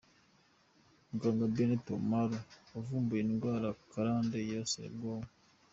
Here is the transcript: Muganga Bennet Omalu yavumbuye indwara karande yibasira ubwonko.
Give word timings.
Muganga 1.09 1.45
Bennet 1.53 1.85
Omalu 1.97 2.37
yavumbuye 2.73 3.21
indwara 3.25 3.67
karande 3.91 4.37
yibasira 4.47 4.85
ubwonko. 4.93 5.31